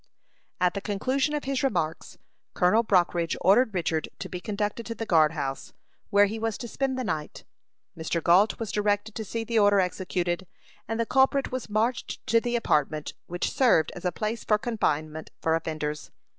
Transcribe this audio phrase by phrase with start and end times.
[0.59, 2.17] At the conclusion of his remarks,
[2.55, 5.73] Colonel Brockridge ordered Richard to be conducted to the guard house,
[6.09, 7.43] where he was to spend the night.
[7.95, 8.19] Mr.
[8.19, 10.47] Gault was directed to see the order executed,
[10.87, 15.29] and the culprit was marched to the apartment which served as a place of confinement
[15.39, 16.09] for offenders.